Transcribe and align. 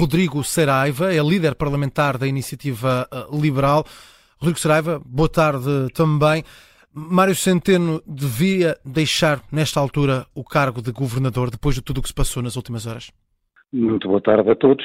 Rodrigo 0.00 0.42
Saraiva, 0.42 1.12
é 1.12 1.20
líder 1.22 1.54
parlamentar 1.54 2.16
da 2.16 2.26
Iniciativa 2.26 3.06
Liberal. 3.30 3.84
Rodrigo 4.38 4.58
Saraiva, 4.58 4.98
boa 5.04 5.28
tarde 5.28 5.92
também. 5.92 6.42
Mário 6.90 7.34
Centeno 7.34 8.00
devia 8.06 8.78
deixar, 8.82 9.42
nesta 9.52 9.78
altura, 9.78 10.24
o 10.34 10.42
cargo 10.42 10.80
de 10.80 10.90
governador 10.90 11.50
depois 11.50 11.74
de 11.74 11.82
tudo 11.82 11.98
o 11.98 12.02
que 12.02 12.08
se 12.08 12.14
passou 12.14 12.42
nas 12.42 12.56
últimas 12.56 12.86
horas? 12.86 13.12
Muito 13.70 14.08
boa 14.08 14.22
tarde 14.22 14.50
a 14.50 14.56
todos. 14.56 14.82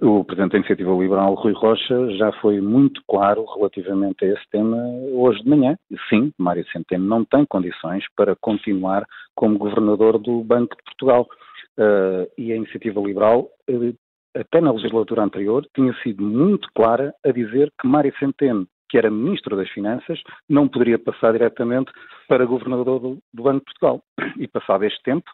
O 0.00 0.24
Presidente 0.24 0.52
da 0.52 0.58
Iniciativa 0.58 0.90
Liberal, 0.92 1.34
Rui 1.34 1.52
Rocha, 1.52 2.10
já 2.16 2.32
foi 2.40 2.58
muito 2.58 3.02
claro 3.06 3.44
relativamente 3.56 4.24
a 4.24 4.28
esse 4.28 4.50
tema 4.50 4.78
hoje 5.12 5.42
de 5.42 5.50
manhã. 5.50 5.76
Sim, 6.08 6.32
Mário 6.38 6.64
Centeno 6.72 7.04
não 7.04 7.26
tem 7.26 7.44
condições 7.44 8.04
para 8.16 8.34
continuar 8.34 9.04
como 9.34 9.58
Governador 9.58 10.18
do 10.18 10.42
Banco 10.42 10.74
de 10.76 10.82
Portugal. 10.82 11.28
Uh, 11.78 12.24
e 12.38 12.52
a 12.52 12.56
Iniciativa 12.56 12.98
Liberal, 12.98 13.50
uh, 13.68 13.94
até 14.36 14.60
na 14.60 14.72
legislatura 14.72 15.22
anterior, 15.22 15.66
tinha 15.74 15.94
sido 16.02 16.22
muito 16.22 16.68
clara 16.74 17.14
a 17.24 17.32
dizer 17.32 17.72
que 17.80 17.88
Mário 17.88 18.12
Centeno 18.18 18.66
que 18.88 18.96
era 18.96 19.10
Ministro 19.10 19.56
das 19.56 19.68
Finanças, 19.70 20.20
não 20.48 20.68
poderia 20.68 20.98
passar 20.98 21.32
diretamente 21.32 21.90
para 22.28 22.46
Governador 22.46 23.00
do, 23.00 23.18
do 23.32 23.42
Banco 23.42 23.58
de 23.60 23.64
Portugal. 23.64 24.02
E 24.38 24.46
passado 24.46 24.84
este 24.84 25.02
tempo, 25.02 25.30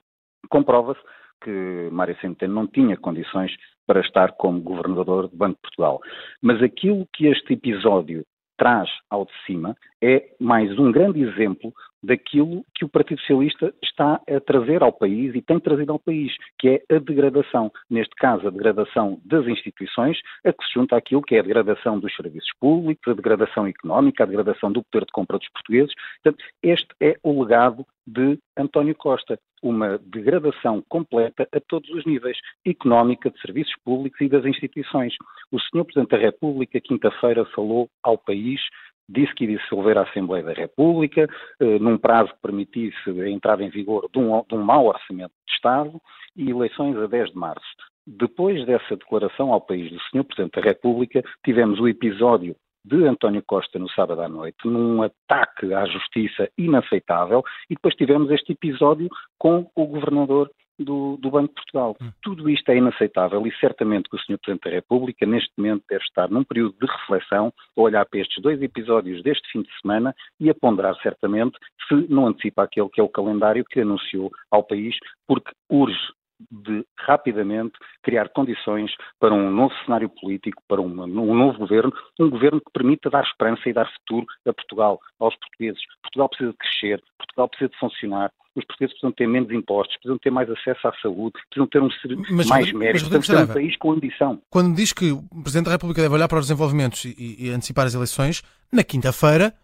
comprova-se 0.48 1.00
que 1.42 1.88
Mário 1.90 2.16
Centeno 2.20 2.54
não 2.54 2.66
tinha 2.66 2.96
condições 2.96 3.52
para 3.86 4.00
estar 4.00 4.32
como 4.32 4.60
Governador 4.60 5.28
do 5.28 5.36
Banco 5.36 5.56
de 5.56 5.62
Portugal. 5.62 6.00
Mas 6.40 6.62
aquilo 6.62 7.06
que 7.12 7.26
este 7.26 7.54
episódio 7.54 8.24
traz 8.56 8.88
ao 9.10 9.24
de 9.24 9.32
cima 9.44 9.76
é 10.00 10.34
mais 10.38 10.78
um 10.78 10.92
grande 10.92 11.20
exemplo 11.22 11.72
daquilo 12.02 12.64
que 12.74 12.84
o 12.84 12.88
Partido 12.88 13.20
Socialista 13.20 13.72
está 13.82 14.20
a 14.28 14.40
trazer 14.40 14.82
ao 14.82 14.92
país 14.92 15.34
e 15.34 15.42
tem 15.42 15.60
trazido 15.60 15.92
ao 15.92 15.98
país, 15.98 16.32
que 16.58 16.68
é 16.68 16.94
a 16.94 16.98
degradação. 16.98 17.70
Neste 17.88 18.14
caso, 18.16 18.46
a 18.46 18.50
degradação 18.50 19.20
das 19.24 19.46
instituições, 19.46 20.18
a 20.44 20.52
que 20.52 20.64
se 20.66 20.74
junta 20.74 20.96
aquilo 20.96 21.22
que 21.22 21.36
é 21.36 21.38
a 21.38 21.42
degradação 21.42 21.98
dos 21.98 22.14
serviços 22.16 22.50
públicos, 22.58 23.06
a 23.06 23.14
degradação 23.14 23.66
económica, 23.66 24.24
a 24.24 24.26
degradação 24.26 24.72
do 24.72 24.82
poder 24.84 25.06
de 25.06 25.12
compra 25.12 25.38
dos 25.38 25.48
portugueses. 25.50 25.94
Portanto, 26.22 26.44
este 26.62 26.88
é 27.00 27.16
o 27.22 27.42
legado 27.42 27.86
de 28.06 28.38
António 28.56 28.94
Costa. 28.94 29.38
Uma 29.62 29.96
degradação 29.98 30.82
completa 30.88 31.48
a 31.52 31.60
todos 31.60 31.88
os 31.90 32.04
níveis, 32.04 32.36
económica, 32.66 33.30
de 33.30 33.40
serviços 33.40 33.74
públicos 33.84 34.20
e 34.20 34.28
das 34.28 34.44
instituições. 34.44 35.14
O 35.52 35.60
Sr. 35.60 35.84
Presidente 35.84 36.10
da 36.10 36.18
República, 36.18 36.80
quinta-feira, 36.80 37.44
falou 37.54 37.88
ao 38.02 38.18
país 38.18 38.60
disse 39.08 39.34
que 39.34 39.44
iria 39.44 39.58
dissolver 39.58 39.98
a 39.98 40.02
Assembleia 40.02 40.44
da 40.44 40.52
República, 40.52 41.28
eh, 41.60 41.78
num 41.78 41.98
prazo 41.98 42.32
que 42.32 42.40
permitisse 42.40 43.10
a 43.20 43.28
entrada 43.28 43.62
em 43.62 43.70
vigor 43.70 44.08
de 44.12 44.18
um, 44.18 44.42
de 44.48 44.54
um 44.54 44.62
mau 44.62 44.86
orçamento 44.86 45.32
de 45.46 45.54
Estado 45.54 46.00
e 46.36 46.50
eleições 46.50 46.96
a 46.96 47.06
10 47.06 47.30
de 47.30 47.36
março. 47.36 47.66
Depois 48.06 48.64
dessa 48.66 48.96
declaração 48.96 49.52
ao 49.52 49.60
país 49.60 49.90
do 49.90 50.00
Sr. 50.00 50.24
Presidente 50.24 50.60
da 50.60 50.62
República, 50.62 51.22
tivemos 51.44 51.78
o 51.78 51.86
episódio 51.86 52.56
de 52.84 53.04
António 53.06 53.42
Costa 53.46 53.78
no 53.78 53.88
sábado 53.90 54.22
à 54.22 54.28
noite, 54.28 54.66
num 54.66 55.02
ataque 55.02 55.72
à 55.72 55.86
justiça 55.86 56.48
inaceitável, 56.58 57.44
e 57.70 57.74
depois 57.74 57.94
tivemos 57.94 58.30
este 58.30 58.52
episódio 58.52 59.08
com 59.38 59.70
o 59.76 59.86
governador 59.86 60.50
do, 60.82 61.16
do, 61.16 61.30
Banco 61.30 61.48
de 61.48 61.54
Portugal. 61.54 61.96
Hum. 62.00 62.10
Tudo 62.22 62.48
isto 62.48 62.68
é 62.70 62.76
inaceitável 62.76 63.46
e 63.46 63.52
certamente 63.58 64.08
que 64.08 64.16
o 64.16 64.18
Sr. 64.18 64.38
Presidente 64.38 64.64
da 64.64 64.70
República, 64.70 65.26
neste 65.26 65.50
momento, 65.56 65.84
deve 65.88 66.04
estar 66.04 66.30
num 66.30 66.44
período 66.44 66.74
de 66.80 66.86
reflexão, 66.86 67.52
a 67.76 67.80
olhar 67.80 68.06
para 68.06 68.20
estes 68.20 68.42
dois 68.42 68.60
episódios 68.62 69.22
deste 69.22 69.50
fim 69.50 69.62
de 69.62 69.80
semana 69.80 70.14
e 70.40 70.50
a 70.50 70.54
ponderar 70.54 70.94
certamente 71.02 71.56
se 71.88 72.06
não 72.08 72.26
antecipa 72.26 72.64
aquele 72.64 72.88
que 72.88 73.00
é 73.00 73.04
o 73.04 73.08
calendário 73.08 73.64
que 73.64 73.80
anunciou 73.80 74.30
ao 74.50 74.62
país, 74.62 74.96
porque 75.26 75.50
urge 75.70 76.12
de 76.50 76.84
rapidamente 76.96 77.74
criar 78.02 78.28
condições 78.30 78.92
para 79.18 79.34
um 79.34 79.50
novo 79.50 79.74
cenário 79.84 80.08
político, 80.08 80.62
para 80.68 80.80
um, 80.80 81.02
um, 81.02 81.34
novo 81.34 81.58
governo, 81.58 81.92
um 82.18 82.30
governo 82.30 82.60
que 82.60 82.72
permita 82.72 83.10
dar 83.10 83.22
esperança 83.22 83.68
e 83.68 83.72
dar 83.72 83.90
futuro 83.92 84.26
a 84.46 84.52
Portugal, 84.52 85.00
aos 85.18 85.36
portugueses. 85.36 85.82
Portugal 86.02 86.28
precisa 86.28 86.50
de 86.50 86.58
crescer, 86.58 87.02
Portugal 87.18 87.48
precisa 87.48 87.70
de 87.70 87.78
funcionar, 87.78 88.30
os 88.54 88.64
portugueses 88.66 88.92
precisam 88.94 89.12
ter 89.12 89.26
menos 89.26 89.50
impostos, 89.50 89.96
precisam 89.96 90.18
ter 90.18 90.30
mais 90.30 90.50
acesso 90.50 90.86
à 90.86 90.92
saúde, 91.00 91.32
precisam 91.48 91.66
ter 91.66 91.82
um 91.82 91.88
mas, 92.30 92.46
mais 92.48 92.72
mérito, 92.72 93.08
precisam 93.08 93.46
ter 93.46 93.50
um 93.50 93.54
país 93.54 93.76
com 93.76 93.92
ambição. 93.92 94.42
Quando 94.50 94.76
diz 94.76 94.92
que 94.92 95.10
o 95.10 95.22
Presidente 95.42 95.66
da 95.66 95.72
República 95.72 96.02
deve 96.02 96.14
olhar 96.14 96.28
para 96.28 96.38
os 96.38 96.46
desenvolvimentos 96.46 97.04
e, 97.04 97.36
e 97.38 97.50
antecipar 97.50 97.86
as 97.86 97.94
eleições, 97.94 98.42
na 98.70 98.84
quinta-feira, 98.84 99.54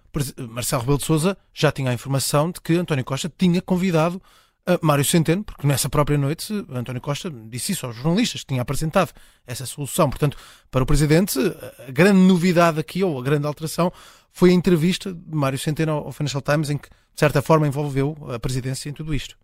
Marcelo 0.49 0.83
Rebelo 0.83 0.99
de 0.99 1.05
Sousa 1.05 1.37
já 1.53 1.71
tinha 1.71 1.91
a 1.91 1.95
informação 1.95 2.51
de 2.51 2.61
que 2.61 2.75
António 2.75 3.05
Costa 3.05 3.31
tinha 3.37 3.61
convidado 3.61 4.21
Mário 4.83 5.05
Centeno, 5.05 5.45
porque 5.45 5.67
nessa 5.67 5.89
própria 5.89 6.19
noite 6.19 6.53
António 6.71 7.01
Costa 7.01 7.31
disse 7.31 7.73
isso 7.73 7.87
aos 7.87 7.97
jornalistas, 7.97 8.43
que 8.43 8.49
tinha 8.49 8.63
apresentado 8.63 9.13
essa 9.47 9.65
solução. 9.65 10.11
Portanto, 10.11 10.37
para 10.71 10.83
o 10.83 10.87
Presidente, 10.87 11.39
a 11.87 11.91
grande 11.91 12.21
novidade 12.21 12.79
aqui, 12.79 13.03
ou 13.03 13.19
a 13.19 13.23
grande 13.23 13.47
alteração, 13.47 13.93
foi 14.31 14.51
a 14.51 14.53
entrevista 14.53 15.13
de 15.13 15.35
Mário 15.35 15.59
Centeno 15.59 15.93
ao 15.93 16.13
Financial 16.13 16.43
Times, 16.43 16.71
em 16.71 16.79
que, 16.79 16.89
de 16.89 17.21
certa 17.21 17.41
forma, 17.41 17.67
envolveu 17.67 18.17
a 18.35 18.39
Presidência 18.39 18.89
em 18.89 18.93
tudo 18.93 19.15
isto. 19.15 19.37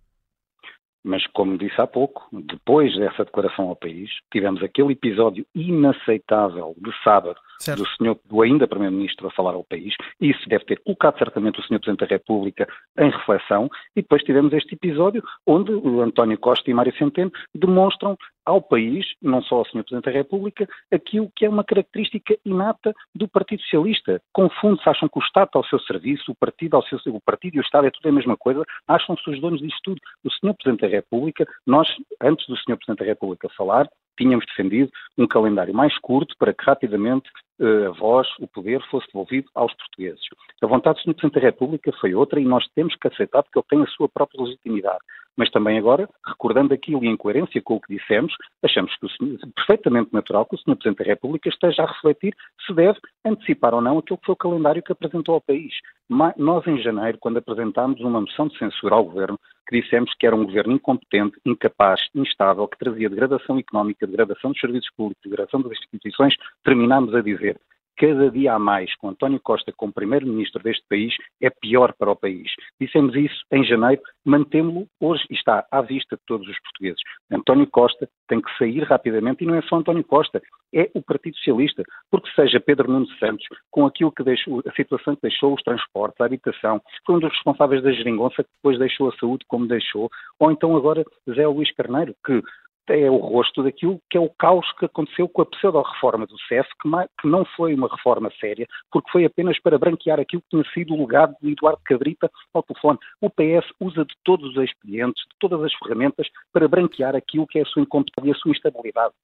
Mas, 1.05 1.27
como 1.29 1.59
disse 1.59 1.79
há 1.81 1.87
pouco, 1.87 2.27
depois 2.33 2.97
dessa 2.97 3.25
declaração 3.25 3.69
ao 3.69 3.77
país, 3.77 4.11
tivemos 4.33 4.63
aquele 4.63 4.93
episódio 4.93 5.45
inaceitável 5.55 6.75
de 6.79 6.91
sábado 7.03 7.39
certo. 7.59 7.83
do 7.83 7.89
senhor, 7.89 8.19
do 8.25 8.43
ainda 8.43 8.67
Primeiro-Ministro 8.67 9.27
a 9.27 9.31
falar 9.31 9.53
ao 9.53 9.65
país. 9.65 9.95
Isso 10.21 10.49
deve 10.49 10.65
ter 10.65 10.81
colocado 10.81 11.19
certamente 11.19 11.61
o 11.61 11.63
senhor 11.63 11.81
Presidente 11.81 12.01
da 12.01 12.07
República 12.07 12.67
em 12.99 13.11
reflexão. 13.11 13.69
E 13.95 14.01
depois 14.01 14.23
tivemos 14.23 14.53
este 14.53 14.75
episódio 14.75 15.23
onde 15.47 15.73
o 15.73 16.01
António 16.01 16.39
Costa 16.39 16.71
e 16.71 16.75
Mário 16.75 16.97
Centeno 16.97 17.31
demonstram 17.55 18.17
ao 18.45 18.61
país, 18.61 19.07
não 19.23 19.43
só 19.43 19.57
ao 19.57 19.65
Sr. 19.65 19.83
Presidente 19.83 20.05
da 20.05 20.11
República, 20.11 20.69
aquilo 20.93 21.31
que 21.35 21.45
é 21.45 21.49
uma 21.49 21.65
característica 21.65 22.37
inata 22.45 22.95
do 23.15 23.27
Partido 23.29 23.63
Socialista. 23.63 24.21
Confunde-se, 24.33 24.89
acham 24.89 25.09
que 25.09 25.19
o 25.19 25.23
Estado 25.23 25.47
está 25.47 25.59
ao 25.59 25.65
seu 25.65 25.81
serviço, 25.81 26.33
o 26.33 26.35
partido, 26.35 26.77
ao 26.77 26.83
seu, 26.85 26.99
o 27.07 27.21
partido 27.21 27.57
e 27.57 27.61
o 27.61 27.63
Estado 27.63 27.87
é 27.87 27.91
tudo 27.91 28.09
a 28.09 28.13
mesma 28.13 28.37
coisa, 28.37 28.65
acham-se 28.87 29.29
os 29.31 29.41
donos 29.41 29.61
disto 29.61 29.81
tudo. 29.83 30.01
O 30.25 30.31
Sr. 30.31 30.55
Presidente 30.55 30.81
da 30.83 30.89
República, 30.89 31.47
nós, 31.67 31.89
antes 32.21 32.47
do 32.47 32.57
Sr. 32.57 32.77
Presidente 32.77 32.99
da 33.01 33.05
República 33.05 33.49
falar, 33.57 33.89
tínhamos 34.17 34.47
defendido 34.47 34.91
um 35.19 35.27
calendário 35.27 35.75
mais 35.75 35.97
curto 35.99 36.35
para 36.39 36.55
que 36.55 36.65
rapidamente 36.65 37.29
a 37.61 37.91
voz, 37.91 38.27
o 38.41 38.49
poder, 38.49 38.83
fosse 38.91 39.07
devolvido 39.07 39.49
aos 39.55 39.73
portugueses. 39.75 40.23
A 40.63 40.67
vontade 40.67 40.97
do 40.97 41.03
Sr. 41.03 41.15
Presidente 41.15 41.35
da 41.35 41.41
República 41.41 41.93
foi 42.01 42.15
outra 42.15 42.41
e 42.41 42.45
nós 42.45 42.67
temos 42.75 42.95
que 42.97 43.09
aceitar 43.09 43.43
porque 43.43 43.59
ele 43.59 43.67
tem 43.69 43.83
a 43.83 43.97
sua 43.97 44.09
própria 44.09 44.43
legitimidade. 44.43 45.01
Mas 45.37 45.51
também 45.51 45.79
agora, 45.79 46.09
recordando 46.27 46.73
aquilo 46.73 47.05
e 47.05 47.09
em 47.09 47.17
coerência 47.17 47.61
com 47.63 47.75
o 47.75 47.81
que 47.81 47.97
dissemos, 47.97 48.33
achamos 48.63 48.97
que 48.97 49.09
senhor, 49.17 49.39
perfeitamente 49.57 50.13
natural 50.13 50.47
que 50.47 50.55
o 50.55 50.59
Sr. 50.59 50.77
Presidente 50.77 50.99
da 50.99 51.05
República 51.05 51.49
esteja 51.49 51.83
a 51.83 51.87
refletir 51.87 52.35
se 52.65 52.73
deve 52.73 52.99
antecipar 53.25 53.75
ou 53.75 53.81
não 53.81 53.99
aquilo 53.99 54.19
que 54.19 54.27
foi 54.27 54.35
o 54.35 54.37
calendário 54.37 54.83
que 54.83 54.93
apresentou 54.93 55.35
ao 55.35 55.41
país. 55.41 55.75
Mas 56.09 56.37
nós, 56.37 56.67
em 56.67 56.81
janeiro, 56.81 57.19
quando 57.19 57.39
apresentámos 57.39 58.01
uma 58.01 58.21
moção 58.21 58.47
de 58.47 58.57
censura 58.59 58.95
ao 58.95 59.05
Governo, 59.05 59.39
que 59.67 59.81
dissemos 59.81 60.13
que 60.19 60.27
era 60.27 60.37
um 60.37 60.45
governo 60.45 60.75
incompetente, 60.75 61.39
incapaz, 61.45 62.01
instável, 62.15 62.69
que 62.69 62.79
trazia 62.79 63.09
degradação 63.09 63.59
económica, 63.59 64.07
degradação 64.07 64.53
dos 64.53 64.61
serviços 64.61 64.91
públicos, 64.97 65.23
degradação 65.25 65.63
das 65.63 65.73
instituições, 65.73 66.35
terminámos 66.63 67.15
a 67.15 67.21
dizer 67.21 67.59
cada 67.97 68.31
dia 68.31 68.55
a 68.55 68.59
mais 68.59 68.95
com 68.97 69.09
António 69.09 69.41
Costa 69.41 69.73
como 69.77 69.93
primeiro-ministro 69.93 70.63
deste 70.63 70.85
país 70.89 71.15
é 71.41 71.51
pior 71.51 71.95
para 71.99 72.11
o 72.11 72.17
país. 72.17 72.51
Dissemos 72.81 73.15
isso 73.15 73.45
em 73.53 73.65
janeiro, 73.65 74.03
mantemos-lo 74.25 74.87
hoje 75.01 75.25
e 75.31 75.35
está 75.35 75.67
à 75.71 75.81
vista 75.81 76.17
de 76.17 76.23
todos 76.27 76.49
os 76.49 76.59
portugueses. 76.61 77.01
António 77.31 77.67
Costa 77.67 78.09
tem 78.29 78.41
que 78.41 78.59
sair 78.59 78.83
rapidamente 78.83 79.45
e 79.45 79.47
não 79.47 79.55
é 79.55 79.63
só 79.63 79.77
António 79.77 80.05
Costa, 80.05 80.43
é 80.73 80.91
o 80.95 81.03
Partido 81.03 81.37
Socialista, 81.37 81.85
porque 82.11 82.31
seja 82.35 82.61
Pedro 82.61 82.91
Nuno 82.91 83.07
Santos, 83.19 83.47
com 83.71 83.87
aquilo 83.87 84.11
que 84.11 84.25
deixou, 84.25 84.63
a 84.67 84.73
situação 84.73 85.15
que 85.15 85.23
deixou 85.23 85.55
os 85.55 85.63
transportes, 85.63 86.21
a 86.21 86.25
habitação, 86.25 86.81
foi 87.07 87.17
um 87.17 87.21
dos 87.21 87.33
responsáveis 87.33 87.83
da 87.83 87.93
geringonça 87.93 88.43
que 88.43 88.51
depois 88.57 88.79
deixou 88.79 89.09
a 89.09 89.17
saúde 89.17 89.45
como 89.47 89.67
deixou, 89.67 90.11
ou 90.39 90.51
então 90.51 90.77
agora 90.77 91.05
Zé 91.33 91.47
Luís 91.47 91.73
Carneiro, 91.75 92.15
que 92.25 92.43
é 92.89 93.11
o 93.11 93.17
rosto 93.17 93.63
daquilo 93.63 94.01
que 94.11 94.19
é 94.19 94.21
o 94.21 94.31
caos 94.31 94.71
que 94.79 94.85
aconteceu 94.85 95.29
com 95.29 95.43
a 95.43 95.47
pseudo-reforma 95.47 96.27
do 96.27 96.39
CEF, 96.49 96.69
que, 96.81 96.89
não 97.27 97.45
foi 97.57 97.75
uma 97.75 97.89
reforma 97.89 98.31
séria, 98.41 98.67
porque 98.91 99.11
foi 99.11 99.25
apenas 99.25 99.61
para 99.61 99.79
branquear 99.79 100.21
aquilo 100.21 100.43
que 100.43 100.51
tinha 100.51 100.65
sido 100.73 100.95
o 100.95 101.01
legado 101.01 101.35
de 101.41 101.53
Eduardo 101.53 101.81
Cabrita 101.85 102.31
ao 102.53 102.63
telefone. 102.63 102.99
O 103.21 103.31
PS 103.31 103.67
usa 103.81 104.05
de 104.05 104.15
todos 104.25 104.57
os 104.57 104.63
expedientes, 104.63 105.23
de 105.23 105.37
todas 105.39 105.63
as 105.63 105.73
ferramentas, 105.75 106.29
para 106.53 106.69
branquear 106.69 107.17
aquilo 107.17 107.47
que 107.47 107.59
é 107.59 107.63
a 107.63 107.67
sua 107.67 107.83
incompetência 107.83 108.29
e 108.29 108.33
a 108.33 108.35
sua 108.35 108.53
instabilidade. 108.53 109.15